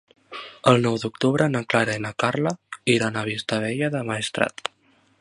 [0.71, 2.57] El nou d'octubre na Clara i na Carla
[2.97, 4.69] iran a Vistabella del Maestrat.